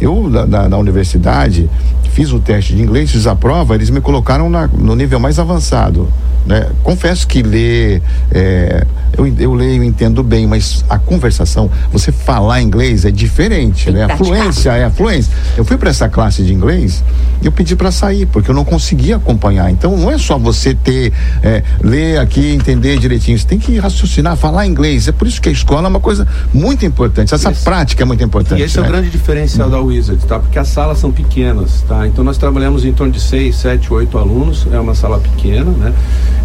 Eu, 0.00 0.30
na, 0.30 0.68
na 0.68 0.78
universidade, 0.78 1.68
fiz 2.12 2.30
o 2.30 2.38
teste 2.38 2.76
de 2.76 2.82
inglês, 2.82 3.10
fiz 3.10 3.26
a 3.26 3.34
prova, 3.34 3.74
eles 3.74 3.90
me 3.90 4.00
colocaram 4.00 4.48
na, 4.48 4.68
no 4.68 4.94
nível 4.94 5.18
mais 5.18 5.36
avançado. 5.40 6.08
Né? 6.46 6.68
Confesso 6.84 7.26
que 7.26 7.42
ler, 7.42 8.00
é, 8.30 8.86
eu, 9.18 9.26
eu 9.26 9.52
leio 9.52 9.82
e 9.82 9.86
entendo 9.86 10.22
bem, 10.22 10.46
mas 10.46 10.84
a 10.88 10.96
conversação, 10.96 11.68
você 11.92 12.12
falar 12.12 12.62
inglês 12.62 13.04
é 13.04 13.10
diferente, 13.10 13.90
né? 13.90 14.04
A 14.04 14.16
fluência 14.16 14.70
é 14.70 14.84
a 14.84 14.90
fluência. 14.90 15.32
Eu 15.56 15.64
fui 15.64 15.76
para 15.76 15.90
essa 15.90 16.08
classe 16.08 16.44
de 16.44 16.54
inglês 16.54 17.02
e 17.42 17.46
eu 17.46 17.52
pedi 17.52 17.74
para 17.74 17.90
sair, 17.90 18.26
porque 18.26 18.50
eu 18.50 18.54
não 18.54 18.64
conseguia 18.64 19.16
acompanhar. 19.16 19.70
Então 19.70 19.96
não 19.96 20.08
é 20.10 20.18
só 20.18 20.38
você 20.38 20.72
ter, 20.72 21.12
é, 21.42 21.64
ler 21.82 22.18
aqui, 22.18 22.52
entender 22.54 22.96
direitinho, 22.98 23.36
você 23.36 23.46
tem 23.46 23.58
que 23.58 23.76
raciocinar, 23.78 24.36
falar 24.36 24.66
inglês. 24.66 25.08
É 25.08 25.12
por 25.12 25.26
isso 25.26 25.42
que 25.42 25.48
a 25.48 25.52
escola 25.52 25.88
é 25.88 25.90
uma 25.90 26.00
coisa 26.00 26.28
muito 26.54 26.86
importante. 26.86 27.34
Essa 27.34 27.50
esse, 27.50 27.64
prática 27.64 28.04
é 28.04 28.06
muito 28.06 28.22
importante. 28.22 28.60
E 28.60 28.64
esse 28.64 28.76
né? 28.78 28.84
é 28.84 28.88
o 28.88 28.92
né? 28.92 28.98
grande 28.98 29.10
diferencial 29.10 29.66
hum. 29.66 29.70
da 29.72 29.80
Wizard, 29.80 30.24
tá? 30.26 30.38
Porque 30.38 30.58
as 30.58 30.68
salas 30.68 30.98
são 30.98 31.10
pequenas, 31.10 31.82
tá? 31.88 32.06
Então 32.06 32.22
nós 32.22 32.38
trabalhamos 32.38 32.84
em 32.84 32.92
torno 32.92 33.12
de 33.12 33.20
seis, 33.20 33.56
sete, 33.56 33.92
oito 33.92 34.16
alunos, 34.16 34.66
é 34.70 34.78
uma 34.78 34.94
sala 34.94 35.18
pequena, 35.18 35.72
né? 35.72 35.92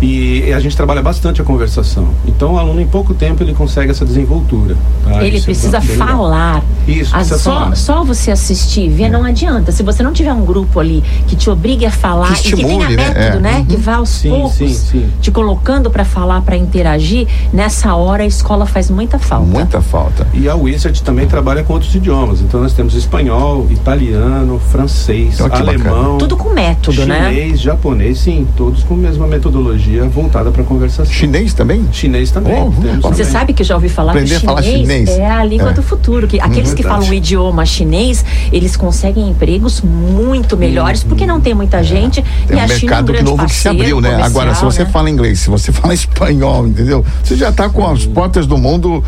E 0.02 0.52
a 0.52 0.60
gente 0.60 0.76
trabalha 0.76 1.02
bastante 1.02 1.42
a 1.42 1.44
conversação. 1.44 2.10
Então, 2.26 2.54
o 2.54 2.58
aluno, 2.58 2.82
em 2.82 2.88
pouco 2.88 3.14
tempo, 3.14 3.44
ele 3.44 3.54
consegue 3.54 3.92
essa 3.92 4.04
desenvoltura. 4.04 4.76
Tá? 5.04 5.24
Ele 5.24 5.38
Isso 5.38 5.44
é 5.44 5.46
precisa 5.46 5.78
é 5.78 5.82
falar. 5.82 6.64
Isso, 6.88 7.12
precisa 7.12 7.38
só, 7.38 7.54
falar. 7.60 7.76
só 7.76 8.04
você 8.04 8.32
assistir, 8.32 8.90
ver, 8.90 9.04
é. 9.04 9.10
não 9.10 9.24
adianta. 9.24 9.72
Se 9.72 9.84
você 9.84 10.02
não 10.02 10.12
tiver 10.12 10.34
um 10.34 10.44
grupo 10.44 10.80
ali 10.80 11.04
que 11.28 11.36
te 11.36 11.52
obrigue 11.52 11.86
a 11.86 11.92
falar 11.92 12.30
que 12.30 12.34
estimule, 12.34 12.64
e 12.66 12.88
que 12.88 12.96
tenha 12.96 13.10
né? 13.10 13.20
método, 13.20 13.40
né? 13.42 13.52
né? 13.60 13.66
Que 13.70 13.78
vá 13.78 13.96
aos 13.98 14.10
sim, 14.10 14.30
poucos 14.30 14.54
sim, 14.54 14.74
sim. 14.74 15.10
te 15.22 15.30
colocando 15.30 15.92
para 15.92 16.04
falar, 16.04 16.42
para 16.42 16.58
interagir, 16.58 17.28
nessa 17.54 17.94
hora 17.94 18.24
a 18.24 18.26
escola 18.26 18.66
faz 18.66 18.90
muita 18.90 19.20
falta. 19.20 19.46
Muita 19.46 19.82
falta. 19.82 20.28
E 20.34 20.50
a 20.50 20.56
Wizard 20.56 21.04
também 21.04 21.28
trabalha 21.28 21.64
com 21.64 21.74
outros 21.74 21.94
idiomas. 21.94 22.42
Então, 22.42 22.60
nós 22.60 22.74
temos 22.74 22.96
espanhol, 22.96 23.68
italiano, 23.70 24.60
francês, 24.72 25.36
então, 25.36 25.46
alemão. 25.46 25.94
Bacana. 25.94 26.18
Tudo 26.18 26.36
com 26.36 26.50
método, 26.50 27.02
chinês, 27.02 27.08
né? 27.08 27.30
Chinês, 27.30 27.60
japonês, 27.60 28.18
sim. 28.18 28.48
Todos 28.58 28.84
com 28.84 28.96
a 28.96 28.98
mesma 28.98 29.28
metodologia 29.28 29.91
voltada 30.00 30.52
para 30.52 30.64
conversação. 30.64 31.14
Chinês 31.14 31.54
também? 31.54 31.88
Chinês 31.92 32.32
também. 32.32 32.62
Oh, 32.62 32.70
você 32.70 33.00
também. 33.00 33.26
sabe 33.26 33.54
que 33.54 33.62
eu 33.62 33.66
já 33.66 33.76
ouvi 33.76 33.90
falar 33.90 34.12
Aprender 34.12 34.40
que 34.40 34.48
chinês, 34.48 34.66
chinês, 34.66 35.10
é 35.10 35.30
a 35.30 35.44
língua 35.44 35.70
é. 35.70 35.74
do 35.74 35.84
futuro. 35.84 36.28
Que 36.28 36.40
aqueles 36.40 36.72
hum, 36.72 36.76
que 36.76 36.84
falam 36.84 37.08
o 37.08 37.14
idioma 37.14 37.66
chinês, 37.66 38.26
eles 38.52 38.76
conseguem 38.76 39.30
empregos 39.30 39.82
muito 39.82 40.58
melhores 40.58 40.72
melhores, 40.82 41.04
porque 41.04 41.26
não 41.26 41.40
tem 41.40 41.54
muita 41.54 41.84
gente 41.84 42.24
Tem 42.48 42.58
e 42.58 42.60
um 42.60 42.64
a 42.64 42.68
China 42.68 42.72
é 42.72 42.76
um 42.76 42.80
mercado 42.80 43.06
grande 43.06 43.24
novo 43.24 43.46
que 43.46 43.54
se 43.54 43.64
parceiro 43.64 43.98
abriu, 43.98 44.02
né? 44.02 44.24
Agora, 44.24 44.56
se 44.56 44.64
você 44.64 44.84
né? 44.84 44.90
fala 44.90 45.10
inglês, 45.10 45.40
se 45.40 45.50
você 45.50 45.72
fala 45.72 45.94
espanhol, 45.94 46.68
entendeu? 46.68 47.06
Você 47.24 47.36
já 47.36 47.50
está 47.50 47.70
com 47.70 47.88
as 47.88 48.06
portas 48.06 48.48
do 48.48 48.58
mundo 48.58 49.04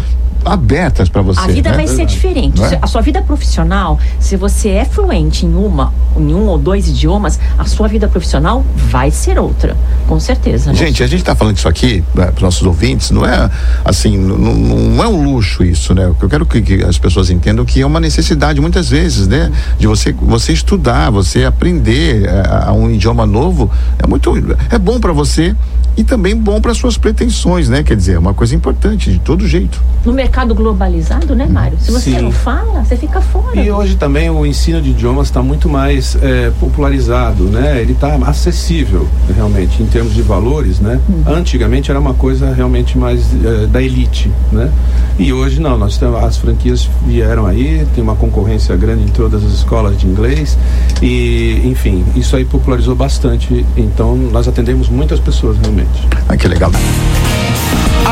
abertas 0.45 1.09
para 1.09 1.21
você. 1.21 1.39
A 1.39 1.47
vida 1.47 1.69
né? 1.71 1.77
vai 1.77 1.87
ser 1.87 2.05
diferente. 2.05 2.59
Não 2.59 2.65
é? 2.65 2.79
A 2.81 2.87
sua 2.87 3.01
vida 3.01 3.21
profissional, 3.21 3.99
se 4.19 4.35
você 4.35 4.69
é 4.69 4.85
fluente 4.85 5.45
em 5.45 5.53
uma, 5.53 5.93
em 6.17 6.33
um 6.33 6.47
ou 6.47 6.57
dois 6.57 6.87
idiomas, 6.87 7.39
a 7.57 7.65
sua 7.65 7.87
vida 7.87 8.07
profissional 8.07 8.63
vai 8.75 9.11
ser 9.11 9.39
outra, 9.39 9.75
com 10.07 10.19
certeza. 10.19 10.71
né? 10.71 10.77
Gente, 10.77 11.03
a 11.03 11.07
gente 11.07 11.19
está 11.19 11.35
falando 11.35 11.57
isso 11.57 11.67
aqui 11.67 12.03
para 12.13 12.33
os 12.35 12.41
nossos 12.41 12.63
ouvintes, 12.63 13.11
não 13.11 13.25
é 13.25 13.49
assim, 13.83 14.17
não, 14.17 14.37
não 14.37 15.03
é 15.03 15.07
um 15.07 15.23
luxo 15.23 15.63
isso, 15.63 15.93
né? 15.93 16.05
Eu 16.05 16.29
quero 16.29 16.45
que, 16.45 16.61
que 16.61 16.83
as 16.83 16.97
pessoas 16.97 17.29
entendam 17.29 17.65
que 17.65 17.81
é 17.81 17.85
uma 17.85 17.99
necessidade 17.99 18.59
muitas 18.59 18.89
vezes, 18.89 19.27
né? 19.27 19.51
De 19.77 19.87
você, 19.87 20.11
você 20.13 20.53
estudar, 20.53 21.09
você 21.09 21.45
aprender 21.45 22.27
a, 22.29 22.69
a 22.69 22.73
um 22.73 22.89
idioma 22.89 23.25
novo, 23.25 23.69
é 23.99 24.07
muito, 24.07 24.33
é 24.69 24.77
bom 24.77 24.99
para 24.99 25.13
você 25.13 25.55
e 25.95 26.03
também 26.03 26.35
bom 26.35 26.59
para 26.59 26.73
suas 26.73 26.97
pretensões, 26.97 27.69
né? 27.69 27.83
Quer 27.83 27.95
dizer, 27.95 28.13
é 28.13 28.19
uma 28.19 28.33
coisa 28.33 28.55
importante 28.55 29.11
de 29.11 29.19
todo 29.19 29.47
jeito. 29.47 29.81
No 30.03 30.11
mercado 30.11 30.32
globalizado, 30.55 31.35
né, 31.35 31.45
Mário? 31.45 31.77
Se 31.79 31.91
você 31.91 32.11
Sim. 32.11 32.21
não 32.21 32.31
fala, 32.31 32.83
você 32.83 32.97
fica 32.97 33.21
fora. 33.21 33.61
E 33.61 33.69
hoje 33.71 33.95
também 33.95 34.29
o 34.29 34.45
ensino 34.45 34.81
de 34.81 34.89
idiomas 34.89 35.27
está 35.27 35.41
muito 35.43 35.69
mais 35.69 36.17
é, 36.21 36.51
popularizado, 36.59 37.43
né? 37.43 37.79
Ele 37.79 37.93
está 37.93 38.15
acessível 38.25 39.07
realmente 39.35 39.81
em 39.81 39.85
termos 39.85 40.13
de 40.13 40.21
valores, 40.21 40.79
né? 40.79 40.99
Antigamente 41.27 41.91
era 41.91 41.99
uma 41.99 42.13
coisa 42.13 42.53
realmente 42.53 42.97
mais 42.97 43.27
é, 43.45 43.67
da 43.67 43.81
elite, 43.81 44.31
né? 44.51 44.71
E 45.19 45.31
hoje 45.31 45.61
não, 45.61 45.77
nós 45.77 45.97
temos 45.97 46.23
as 46.23 46.37
franquias 46.37 46.89
vieram 47.05 47.45
aí, 47.45 47.85
tem 47.93 48.03
uma 48.03 48.15
concorrência 48.15 48.75
grande 48.75 49.03
em 49.03 49.09
todas 49.09 49.43
as 49.43 49.51
escolas 49.51 49.97
de 49.97 50.07
inglês 50.07 50.57
e, 51.01 51.61
enfim, 51.65 52.03
isso 52.15 52.35
aí 52.35 52.43
popularizou 52.43 52.95
bastante. 52.95 53.65
Então 53.77 54.15
nós 54.15 54.47
atendemos 54.47 54.89
muitas 54.89 55.19
pessoas 55.19 55.57
realmente. 55.59 56.07
Ah, 56.27 56.35
que 56.35 56.47
legal. 56.47 56.71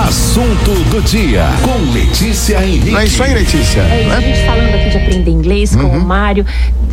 Assunto 0.08 0.72
do 0.90 1.02
dia 1.02 1.46
com 1.64 1.92
Letícia 1.92 2.64
Henrique. 2.64 2.92
Não 2.92 3.00
é 3.00 3.06
isso 3.06 3.22
aí, 3.22 3.34
Letícia? 3.34 3.82
É 3.82 4.02
isso, 4.02 4.12
a 4.12 4.20
né? 4.20 4.22
gente 4.22 4.46
falando 4.46 4.76
aqui 4.76 4.90
de 4.90 4.98
aprender 4.98 5.32
inglês 5.32 5.76
com 5.76 5.88
o 5.88 6.00
Mário, 6.00 6.46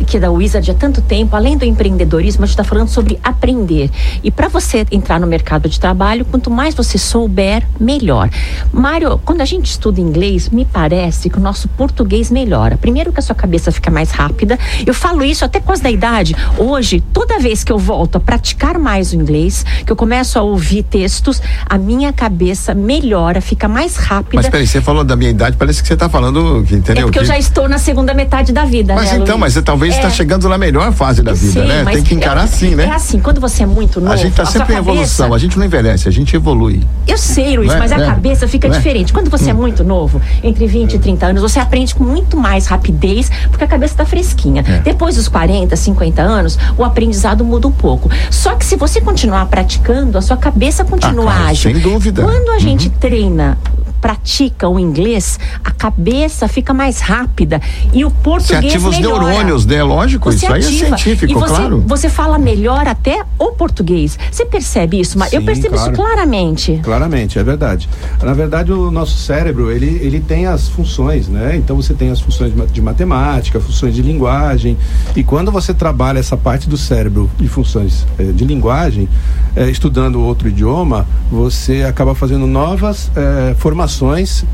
que 0.05 0.17
é 0.17 0.19
da 0.19 0.29
Wizard 0.29 0.69
há 0.69 0.73
tanto 0.73 1.01
tempo, 1.01 1.35
além 1.35 1.57
do 1.57 1.63
empreendedorismo, 1.63 2.43
a 2.43 2.45
gente 2.45 2.53
está 2.53 2.63
falando 2.63 2.89
sobre 2.89 3.17
aprender. 3.23 3.89
E 4.21 4.29
para 4.29 4.49
você 4.49 4.85
entrar 4.91 5.19
no 5.19 5.27
mercado 5.27 5.69
de 5.69 5.79
trabalho, 5.79 6.25
quanto 6.25 6.51
mais 6.51 6.75
você 6.75 6.97
souber, 6.97 7.65
melhor. 7.79 8.29
Mário, 8.73 9.17
quando 9.23 9.41
a 9.41 9.45
gente 9.45 9.67
estuda 9.67 10.01
inglês, 10.01 10.49
me 10.49 10.65
parece 10.65 11.29
que 11.29 11.37
o 11.37 11.41
nosso 11.41 11.69
português 11.69 12.29
melhora. 12.29 12.75
Primeiro 12.75 13.13
que 13.13 13.19
a 13.19 13.23
sua 13.23 13.35
cabeça 13.35 13.71
fica 13.71 13.89
mais 13.89 14.11
rápida. 14.11 14.59
Eu 14.85 14.93
falo 14.93 15.23
isso 15.23 15.45
até 15.45 15.59
por 15.61 15.67
causa 15.67 15.83
da 15.83 15.91
idade. 15.91 16.35
Hoje, 16.57 17.01
toda 17.13 17.39
vez 17.39 17.63
que 17.63 17.71
eu 17.71 17.77
volto 17.77 18.17
a 18.17 18.19
praticar 18.19 18.77
mais 18.77 19.13
o 19.13 19.15
inglês, 19.15 19.65
que 19.85 19.91
eu 19.91 19.95
começo 19.95 20.37
a 20.37 20.41
ouvir 20.41 20.83
textos, 20.83 21.41
a 21.65 21.77
minha 21.77 22.11
cabeça 22.11 22.73
melhora, 22.79 23.41
fica 23.41 23.67
mais 23.67 23.95
rápida. 23.95 24.35
Mas 24.35 24.49
peraí, 24.49 24.65
você 24.67 24.81
falou 24.81 25.03
da 25.03 25.15
minha 25.15 25.29
idade, 25.29 25.55
parece 25.57 25.81
que 25.81 25.87
você 25.87 25.93
está 25.93 26.09
falando, 26.09 26.63
que, 26.67 26.73
É 26.73 26.77
entendeu? 26.77 27.03
porque 27.05 27.19
eu 27.19 27.23
Que- 27.23 27.27
já 27.27 27.37
estou 27.37 27.67
na 27.69 27.77
segunda 27.77 28.13
metade 28.13 28.51
da 28.51 28.65
vida, 28.65 28.95
Mas 28.95 29.11
né, 29.11 29.17
então, 29.17 29.35
Luiz? 29.35 29.39
mas 29.39 29.53
você 29.53 29.61
talvez 29.61 29.95
está 29.95 30.07
É, 30.07 30.11
chegando 30.11 30.47
na 30.49 30.57
melhor 30.57 30.91
fase 30.93 31.21
da 31.21 31.31
eu 31.31 31.35
vida, 31.35 31.53
sei, 31.53 31.63
né? 31.67 31.85
Tem 31.91 32.03
que 32.03 32.13
é- 32.13 32.17
encarar 32.17 32.43
assim, 32.43 32.75
né? 32.75 32.85
É 32.85 32.91
assim, 32.91 33.19
quando 33.19 33.39
você 33.41 33.63
é 33.63 33.65
muito 33.65 33.99
novo. 33.99 34.13
A 34.13 34.15
gente 34.17 34.31
está 34.31 34.45
sempre 34.45 34.73
em 34.73 34.77
cabeça- 34.77 34.91
evolução, 34.91 35.33
a 35.33 35.37
gente 35.37 35.57
não 35.57 35.65
envelhece, 35.65 36.07
a 36.07 36.11
gente 36.11 36.35
evolui. 36.35 36.81
Eu 37.07 37.17
sei, 37.17 37.57
Luiz, 37.57 37.71
é? 37.71 37.77
mas 37.79 37.91
a 37.91 37.97
É. 37.97 38.05
cabeça 38.05 38.47
fica 38.47 38.67
é? 38.67 38.71
diferente. 38.71 39.11
Quando 39.13 39.29
você 39.29 39.49
é 39.49 39.53
muito 39.53 39.83
novo, 39.83 40.21
entre 40.43 40.65
20 40.67 40.93
e 40.93 40.99
30 40.99 41.25
anos, 41.27 41.41
você 41.41 41.59
aprende 41.59 41.93
com 41.95 42.03
muito 42.03 42.37
mais 42.37 42.67
rapidez, 42.67 43.29
porque 43.49 43.63
a 43.63 43.67
cabeça 43.67 43.93
está 43.93 44.05
fresquinha. 44.05 44.63
É. 44.67 44.79
Depois 44.79 45.15
dos 45.15 45.27
40, 45.27 45.75
50 45.75 46.21
anos, 46.21 46.57
o 46.77 46.83
aprendizado 46.83 47.43
muda 47.43 47.67
um 47.67 47.71
pouco. 47.71 48.09
Só 48.31 48.55
que 48.55 48.65
se 48.65 48.75
você 48.75 49.01
continuar 49.01 49.45
praticando, 49.47 50.17
a 50.17 50.21
sua 50.21 50.37
cabeça 50.37 50.83
continua 50.85 51.31
Ah, 51.31 51.35
claro, 51.35 51.49
ágil. 51.51 51.71
sem 51.73 51.81
dúvida. 51.81 52.21
Quando 52.23 52.49
a 52.51 52.59
gente 52.59 52.68
treina 52.99 53.57
pratica 54.01 54.67
o 54.67 54.79
inglês, 54.79 55.39
a 55.63 55.71
cabeça 55.71 56.47
fica 56.47 56.73
mais 56.73 56.99
rápida 56.99 57.61
e 57.93 58.03
o 58.05 58.09
Você 58.09 58.15
português 58.23 58.65
ativa 58.73 58.89
os 58.89 58.95
melhora. 58.97 59.23
neurônios, 59.25 59.65
né? 59.65 59.83
Lógico, 59.83 60.31
Você 60.31 60.45
isso 60.45 60.53
aí 60.53 60.61
é 60.61 60.65
ativa. 60.65 60.97
científico, 60.97 61.31
e 61.31 61.35
você, 61.35 61.47
claro. 61.55 61.83
Você 61.87 62.09
fala 62.09 62.37
melhor 62.37 62.87
até 62.87 63.23
o 63.37 63.51
português. 63.51 64.17
Você 64.31 64.45
percebe 64.45 64.99
isso? 64.99 65.17
Mas 65.17 65.33
eu 65.33 65.41
percebo 65.43 65.75
claro. 65.75 65.91
isso 65.91 66.01
claramente. 66.01 66.79
Claramente, 66.83 67.37
é 67.39 67.43
verdade. 67.43 67.89
Na 68.23 68.33
verdade, 68.33 68.71
o 68.71 68.89
nosso 68.91 69.17
cérebro, 69.17 69.71
ele, 69.71 69.87
ele 70.01 70.19
tem 70.19 70.45
as 70.45 70.67
funções, 70.69 71.27
né? 71.27 71.55
Então 71.55 71.75
você 71.75 71.93
tem 71.93 72.09
as 72.09 72.19
funções 72.19 72.51
de 72.51 72.57
ma- 72.57 72.65
de 72.65 72.81
matemática, 72.81 73.59
funções 73.59 73.93
de 73.95 74.01
linguagem. 74.01 74.77
E 75.15 75.23
quando 75.23 75.51
você 75.51 75.73
trabalha 75.73 76.19
essa 76.19 76.37
parte 76.37 76.69
do 76.69 76.77
cérebro 76.77 77.29
de 77.37 77.47
funções 77.47 78.05
eh, 78.17 78.23
de 78.31 78.45
linguagem, 78.45 79.07
eh, 79.55 79.69
estudando 79.69 80.19
outro 80.21 80.47
idioma, 80.47 81.05
você 81.31 81.83
acaba 81.83 82.13
fazendo 82.15 82.45
novas 82.47 83.11
eh, 83.15 83.55
formações 83.57 83.88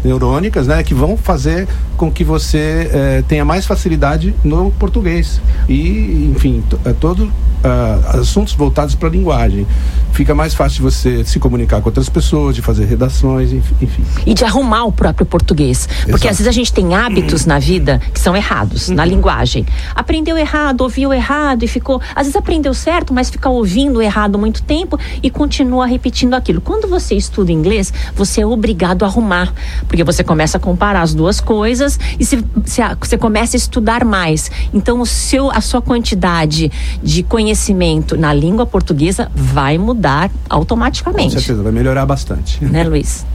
neurônicas, 0.03 0.67
né? 0.67 0.83
Que 0.83 0.93
vão 0.93 1.17
fazer 1.17 1.67
com 1.97 2.11
que 2.11 2.23
você 2.23 2.89
eh, 2.91 3.23
tenha 3.27 3.45
mais 3.45 3.65
facilidade 3.65 4.33
no 4.43 4.71
português. 4.71 5.39
E, 5.69 6.29
enfim, 6.35 6.63
é 6.83 6.91
todo 6.93 7.31
ah, 7.63 8.17
assuntos 8.19 8.53
voltados 8.53 8.95
para 8.95 9.07
a 9.07 9.11
linguagem. 9.11 9.65
Fica 10.11 10.33
mais 10.33 10.53
fácil 10.53 10.81
você 10.83 11.23
se 11.25 11.39
comunicar 11.39 11.81
com 11.81 11.89
outras 11.89 12.07
pessoas, 12.07 12.55
de 12.55 12.61
fazer 12.61 12.85
redações, 12.85 13.51
enf- 13.51 13.73
enfim. 13.81 14.03
E 14.25 14.33
de 14.33 14.45
arrumar 14.45 14.85
o 14.85 14.91
próprio 14.91 15.25
português. 15.25 15.87
Porque 15.87 16.11
Exato. 16.11 16.27
às 16.29 16.37
vezes 16.37 16.47
a 16.47 16.51
gente 16.51 16.71
tem 16.71 16.95
hábitos 16.95 17.45
na 17.45 17.59
vida 17.59 18.01
que 18.13 18.19
são 18.19 18.35
errados, 18.35 18.87
na 18.89 19.03
linguagem. 19.03 19.65
Aprendeu 19.93 20.37
errado, 20.37 20.81
ouviu 20.81 21.13
errado 21.13 21.63
e 21.63 21.67
ficou. 21.67 22.01
Às 22.15 22.27
vezes 22.27 22.35
aprendeu 22.35 22.73
certo, 22.73 23.13
mas 23.13 23.29
fica 23.29 23.49
ouvindo 23.49 24.01
errado 24.01 24.37
muito 24.39 24.61
tempo 24.63 24.97
e 25.23 25.29
continua 25.29 25.85
repetindo 25.85 26.33
aquilo. 26.33 26.61
Quando 26.61 26.87
você 26.87 27.15
estuda 27.15 27.51
inglês, 27.51 27.91
você 28.15 28.41
é 28.41 28.45
obrigado 28.45 29.03
a 29.03 29.07
arrumar. 29.07 29.24
Porque 29.87 30.03
você 30.03 30.23
começa 30.23 30.57
a 30.57 30.59
comparar 30.59 31.01
as 31.01 31.13
duas 31.13 31.39
coisas 31.41 31.99
e 32.19 32.25
se, 32.25 32.43
se 32.65 32.81
a- 32.81 32.95
você 32.99 33.17
começa 33.17 33.55
a 33.55 33.59
estudar 33.59 34.05
mais. 34.05 34.49
Então, 34.73 35.01
o 35.01 35.05
seu, 35.05 35.49
a 35.51 35.59
sua 35.61 35.81
quantidade 35.81 36.71
de 37.03 37.23
conhecimento 37.23 38.15
na 38.17 38.33
língua 38.33 38.65
portuguesa 38.65 39.29
vai 39.35 39.77
mudar 39.77 40.29
Com 40.29 40.35
automaticamente. 40.49 41.33
certeza, 41.33 41.61
vai 41.63 41.71
melhorar 41.71 42.05
bastante. 42.05 42.63
Né, 42.63 42.83
Luiz? 42.83 43.25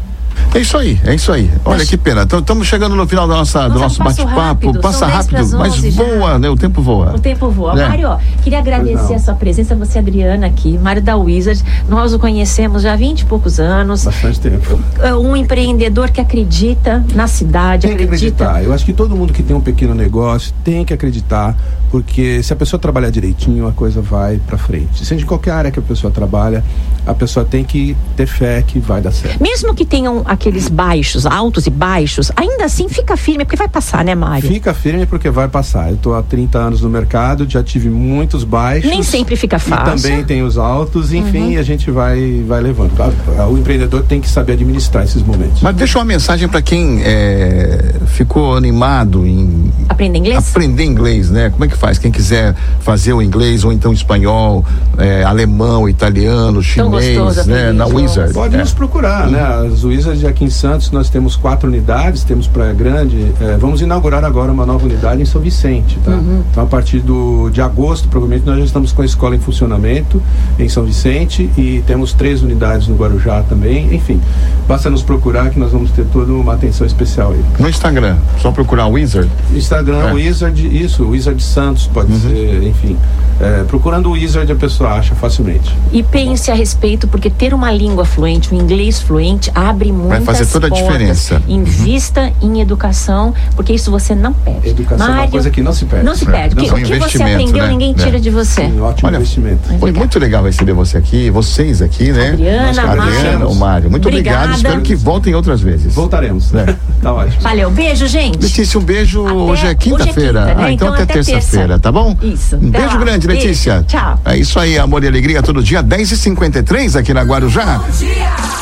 É 0.54 0.58
isso 0.58 0.76
aí, 0.76 0.98
é 1.04 1.14
isso 1.14 1.30
aí. 1.32 1.50
Olha 1.64 1.78
Mas- 1.78 1.88
que 1.88 1.96
pena. 1.96 2.22
Estamos 2.22 2.66
chegando 2.66 2.96
no 2.96 3.06
final 3.06 3.28
da 3.28 3.34
nossa, 3.36 3.68
do 3.68 3.78
Nossa, 3.78 3.82
nosso 3.84 3.98
passa 4.02 4.24
bate-papo. 4.24 4.80
Passa 4.80 4.98
são 4.98 5.08
10 5.08 5.16
rápido, 5.18 5.58
mas 5.58 5.72
11 5.74 5.90
já. 5.90 6.02
voa, 6.02 6.38
né? 6.38 6.48
O 6.50 6.56
tempo 6.56 6.82
voa. 6.82 7.14
O 7.14 7.18
tempo 7.20 7.48
voa. 7.50 7.74
Né? 7.74 7.88
Mário, 7.88 8.08
ó, 8.08 8.18
queria 8.42 8.58
agradecer 8.58 9.14
a 9.14 9.18
sua 9.18 9.34
presença, 9.34 9.74
você, 9.76 9.98
Adriana, 9.98 10.46
aqui. 10.46 10.76
Mário 10.78 11.00
da 11.02 11.16
Wizard. 11.16 11.62
Nós 11.88 12.12
o 12.12 12.18
conhecemos 12.18 12.82
já 12.82 12.94
há 12.94 12.96
20 12.96 13.20
e 13.20 13.24
poucos 13.26 13.60
anos. 13.60 14.04
Bastante 14.04 14.40
tempo. 14.40 14.80
É 15.00 15.14
Um 15.14 15.36
empreendedor 15.36 16.10
que 16.10 16.20
acredita 16.20 17.04
na 17.14 17.26
cidade, 17.28 17.86
Tem 17.86 17.96
que 17.96 18.02
acredita. 18.04 18.44
acreditar. 18.44 18.64
Eu 18.68 18.72
acho 18.74 18.84
que 18.84 18.92
todo 18.92 19.14
mundo 19.16 19.32
que 19.32 19.42
tem 19.42 19.54
um 19.54 19.60
pequeno 19.60 19.94
negócio 19.94 20.52
tem 20.64 20.84
que 20.84 20.92
acreditar, 20.92 21.56
porque 21.90 22.42
se 22.42 22.52
a 22.52 22.56
pessoa 22.56 22.80
trabalhar 22.80 23.10
direitinho, 23.10 23.68
a 23.68 23.72
coisa 23.72 24.00
vai 24.00 24.40
para 24.46 24.58
frente. 24.58 25.04
Seja 25.04 25.22
em 25.22 25.26
qualquer 25.26 25.52
área 25.52 25.70
que 25.70 25.78
a 25.78 25.82
pessoa 25.82 26.10
trabalha, 26.12 26.64
a 27.06 27.14
pessoa 27.14 27.44
tem 27.44 27.62
que 27.64 27.96
ter 28.16 28.26
fé 28.26 28.62
que 28.66 28.78
vai 28.78 29.00
dar 29.00 29.12
certo. 29.12 29.40
Mesmo 29.40 29.74
que 29.74 29.84
tenham 29.84 30.22
aqueles 30.30 30.68
baixos, 30.68 31.26
altos 31.26 31.66
e 31.66 31.70
baixos, 31.70 32.30
ainda 32.36 32.64
assim 32.64 32.88
fica 32.88 33.16
firme, 33.16 33.44
porque 33.44 33.56
vai 33.56 33.68
passar, 33.68 34.04
né, 34.04 34.14
Mário? 34.14 34.48
Fica 34.48 34.72
firme 34.72 35.04
porque 35.04 35.28
vai 35.28 35.48
passar. 35.48 35.90
Eu 35.90 35.96
tô 35.96 36.14
há 36.14 36.22
30 36.22 36.56
anos 36.56 36.80
no 36.82 36.88
mercado, 36.88 37.44
já 37.48 37.64
tive 37.64 37.90
muitos 37.90 38.44
baixos. 38.44 38.88
Nem 38.88 39.02
sempre 39.02 39.34
fica 39.34 39.58
fácil. 39.58 39.94
Uhum. 39.94 39.96
também 39.96 40.24
tem 40.24 40.42
os 40.44 40.56
altos, 40.56 41.12
enfim, 41.12 41.56
a 41.56 41.64
gente 41.64 41.90
vai, 41.90 42.44
vai 42.46 42.60
levando. 42.60 42.94
Claro, 42.94 43.12
O 43.50 43.58
empreendedor 43.58 44.04
tem 44.04 44.20
que 44.20 44.28
saber 44.28 44.52
administrar 44.52 45.02
esses 45.02 45.20
momentos. 45.20 45.62
Mas 45.62 45.74
deixa 45.74 45.98
uma 45.98 46.04
mensagem 46.04 46.48
para 46.48 46.62
quem 46.62 47.00
é, 47.02 47.94
ficou 48.06 48.56
animado 48.56 49.26
em 49.26 49.72
Aprender 49.88 50.18
inglês? 50.18 50.48
aprender 50.48 50.84
inglês, 50.84 51.28
né? 51.28 51.50
Como 51.50 51.64
é 51.64 51.68
que 51.68 51.76
faz? 51.76 51.98
Quem 51.98 52.12
quiser 52.12 52.54
fazer 52.78 53.12
o 53.12 53.20
inglês 53.20 53.64
ou 53.64 53.72
então 53.72 53.92
espanhol, 53.92 54.64
é, 54.96 55.24
alemão, 55.24 55.88
italiano, 55.88 56.62
chinês, 56.62 57.46
né? 57.46 57.72
Na. 57.72 57.86
Wizard. 57.86 58.32
Pode 58.32 58.54
é. 58.54 58.58
nos 58.58 58.72
procurar, 58.72 59.28
né? 59.28 59.40
As 59.72 59.82
Wizards 60.10 60.24
aqui 60.24 60.44
em 60.44 60.50
Santos 60.50 60.90
nós 60.90 61.08
temos 61.08 61.36
quatro 61.36 61.68
unidades, 61.68 62.24
temos 62.24 62.46
Praia 62.46 62.72
Grande. 62.72 63.32
eh, 63.40 63.56
vamos 63.60 63.80
inaugurar 63.80 64.24
agora 64.24 64.50
uma 64.50 64.66
nova 64.66 64.84
unidade 64.84 65.22
em 65.22 65.24
São 65.24 65.40
Vicente, 65.40 65.98
tá? 66.04 66.18
Então 66.50 66.64
a 66.64 66.66
partir 66.66 67.00
do, 67.00 67.48
de 67.50 67.60
agosto, 67.60 68.08
provavelmente, 68.08 68.46
nós 68.46 68.58
já 68.58 68.64
estamos 68.64 68.92
com 68.92 69.02
a 69.02 69.04
escola 69.04 69.36
em 69.36 69.38
funcionamento 69.38 70.20
em 70.58 70.68
São 70.68 70.84
Vicente 70.84 71.48
e 71.56 71.82
temos 71.86 72.12
três 72.12 72.42
unidades 72.42 72.88
no 72.88 72.96
Guarujá 72.96 73.42
também. 73.48 73.94
Enfim, 73.94 74.20
basta 74.66 74.90
nos 74.90 75.02
procurar 75.02 75.50
que 75.50 75.58
nós 75.58 75.70
vamos 75.72 75.90
ter 75.92 76.04
toda 76.06 76.32
uma 76.32 76.54
atenção 76.54 76.86
especial 76.86 77.32
aí. 77.32 77.44
No 77.58 77.68
Instagram, 77.68 78.16
só 78.40 78.50
procurar 78.50 78.86
Wizard. 78.88 79.30
Instagram, 79.54 80.08
É. 80.08 80.12
Wizard, 80.12 80.76
isso, 80.84 81.08
Wizard 81.08 81.40
Santos 81.42 81.86
pode 81.86 82.12
ser, 82.18 82.62
enfim. 82.64 82.96
É, 83.40 83.64
procurando 83.64 84.08
o 84.10 84.12
Wizard 84.12 84.50
a 84.52 84.54
pessoa 84.54 84.90
acha 84.94 85.14
facilmente. 85.14 85.74
E 85.92 86.02
pense 86.02 86.50
a 86.50 86.54
respeito, 86.54 87.08
porque 87.08 87.30
ter 87.30 87.54
uma 87.54 87.70
língua 87.72 88.04
fluente, 88.04 88.54
um 88.54 88.60
inglês 88.60 89.00
fluente, 89.00 89.50
abre 89.54 89.90
muitas 90.00 90.24
Vai 90.24 90.34
fazer 90.34 90.50
toda 90.52 90.66
a 90.66 90.70
portas. 90.70 90.86
diferença. 90.88 91.42
Invista 91.48 92.32
em 92.42 92.60
educação, 92.60 93.34
porque 93.54 93.72
isso 93.72 93.90
você 93.90 94.14
não 94.14 94.32
perde. 94.32 94.68
Educação 94.70 95.06
é 95.06 95.10
uma 95.10 95.16
Mário, 95.16 95.30
coisa 95.30 95.50
que 95.50 95.62
não 95.62 95.72
se 95.72 95.84
perde. 95.84 96.04
Não 96.04 96.14
se 96.14 96.24
É, 96.28 96.30
perde. 96.30 96.56
não, 96.56 96.64
porque 96.64 96.92
é 96.92 96.96
um 96.96 96.98
o 96.98 97.02
que 97.04 97.10
você 97.18 97.22
aprendeu, 97.22 97.62
né? 97.64 97.68
ninguém 97.68 97.90
É. 97.92 97.94
tira 97.94 98.20
de 98.20 98.30
você. 98.30 98.62
Um 98.62 98.82
ótimo 98.82 99.08
Olha, 99.08 99.16
investimento. 99.16 99.68
Foi 99.78 99.92
muito 99.92 100.18
legal 100.18 100.44
receber 100.44 100.72
você 100.72 100.98
aqui, 100.98 101.30
vocês 101.30 101.82
aqui, 101.82 102.10
né? 102.12 102.30
Adriana, 102.30 102.68
Adriana, 102.82 103.04
Mário. 103.38 103.48
o 103.48 103.54
Mário. 103.54 103.90
Muito 103.90 104.08
Obrigada. 104.08 104.38
obrigado. 104.44 104.56
Espero 104.56 104.80
que 104.82 104.94
voltem 104.94 105.34
outras 105.34 105.60
vezes. 105.60 105.94
Voltaremos. 105.94 106.52
É. 106.54 106.74
tá 107.02 107.12
ótimo. 107.12 107.40
Valeu, 107.42 107.70
beijo, 107.70 108.06
gente. 108.06 108.38
Letícia, 108.42 108.78
um 108.78 108.82
beijo. 108.82 109.24
Até- 109.26 109.32
hoje 109.34 109.66
é 109.66 109.74
quinta-feira. 109.74 110.10
hoje 110.10 110.10
é 110.10 110.12
quinta, 110.14 110.32
né? 110.32 110.54
Ah, 110.56 110.72
então, 110.72 110.88
Então 110.88 110.92
até, 110.94 111.02
até 111.02 111.12
terça-feira, 111.14 111.66
terça. 111.68 111.78
tá 111.80 111.92
bom? 111.92 112.16
Isso. 112.22 112.56
Um 112.56 112.70
beijo 112.70 112.86
lá. 112.88 112.96
grande, 112.96 113.26
Beijo. 113.26 113.42
Letícia. 113.46 113.84
Tchau. 113.86 114.18
É 114.24 114.36
isso 114.36 114.58
aí, 114.58 114.78
amor 114.78 115.02
e 115.04 115.08
alegria 115.08 115.42
todo 115.42 115.62
dia, 115.62 115.82
10h53 115.82 116.96
aqui 116.96 117.12
na 117.14 117.22
Guarujá. 117.22 117.78
Bom 117.78 117.90
dia. 117.98 118.59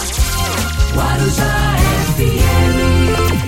Guarujá 0.98 1.77